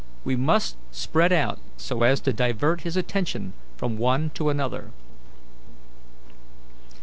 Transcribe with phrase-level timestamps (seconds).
[0.23, 4.89] We must spread out so as to divert his attention from one to another."